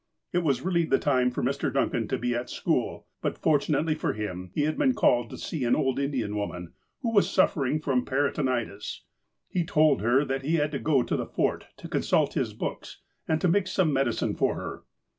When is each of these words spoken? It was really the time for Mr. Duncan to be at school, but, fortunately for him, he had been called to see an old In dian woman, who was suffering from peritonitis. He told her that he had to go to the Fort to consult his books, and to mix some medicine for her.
It 0.33 0.39
was 0.39 0.63
really 0.63 0.83
the 0.85 0.97
time 0.97 1.29
for 1.29 1.43
Mr. 1.43 1.71
Duncan 1.71 2.07
to 2.07 2.17
be 2.17 2.33
at 2.33 2.49
school, 2.49 3.05
but, 3.21 3.37
fortunately 3.37 3.93
for 3.93 4.13
him, 4.13 4.49
he 4.55 4.63
had 4.63 4.75
been 4.75 4.95
called 4.95 5.29
to 5.29 5.37
see 5.37 5.63
an 5.63 5.75
old 5.75 5.99
In 5.99 6.09
dian 6.09 6.35
woman, 6.35 6.73
who 7.03 7.13
was 7.13 7.29
suffering 7.29 7.79
from 7.79 8.03
peritonitis. 8.03 9.01
He 9.47 9.63
told 9.63 10.01
her 10.01 10.25
that 10.25 10.41
he 10.41 10.55
had 10.55 10.71
to 10.71 10.79
go 10.79 11.03
to 11.03 11.15
the 11.15 11.27
Fort 11.27 11.67
to 11.77 11.87
consult 11.87 12.33
his 12.33 12.55
books, 12.55 12.99
and 13.27 13.39
to 13.41 13.47
mix 13.47 13.73
some 13.73 13.93
medicine 13.93 14.33
for 14.33 14.55
her. 14.55 14.81